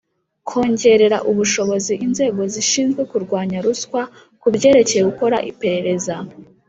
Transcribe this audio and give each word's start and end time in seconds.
Kongerera 0.49 1.17
ubushobozi 1.31 1.93
inzego 2.05 2.41
zishinzwe 2.53 3.01
kurwanya 3.11 3.57
ruswa 3.65 4.01
ku 4.41 4.47
byerekeye 4.55 5.01
gukora 5.09 5.37
iperereza 5.51 6.15